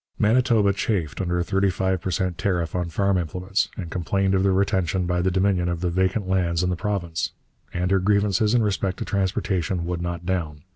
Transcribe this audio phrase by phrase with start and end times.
[0.17, 4.41] Manitoba chafed under a thirty five per cent tariff on farm implements, and complained of
[4.41, 7.33] the retention by the Dominion of the vacant lands in the province.
[7.71, 10.63] And her grievances in respect to transportation would not down.